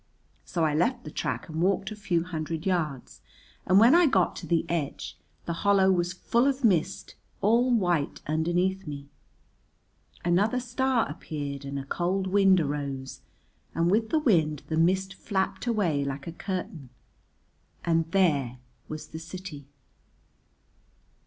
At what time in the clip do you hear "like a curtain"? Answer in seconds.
16.03-16.89